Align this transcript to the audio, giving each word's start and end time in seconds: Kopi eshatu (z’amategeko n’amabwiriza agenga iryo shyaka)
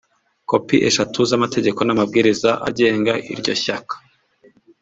Kopi 0.49 0.77
eshatu 0.89 1.19
(z’amategeko 1.29 1.79
n’amabwiriza 1.83 2.49
agenga 2.67 3.13
iryo 3.33 3.53
shyaka) 3.63 3.95